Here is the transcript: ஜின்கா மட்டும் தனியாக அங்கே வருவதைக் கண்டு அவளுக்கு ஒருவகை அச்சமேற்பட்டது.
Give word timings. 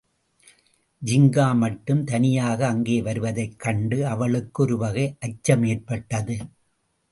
ஜின்கா 1.01 1.55
மட்டும் 1.55 2.03
தனியாக 2.03 2.67
அங்கே 2.67 3.01
வருவதைக் 3.01 3.59
கண்டு 3.59 4.07
அவளுக்கு 4.07 4.63
ஒருவகை 4.63 5.15
அச்சமேற்பட்டது. 5.25 6.37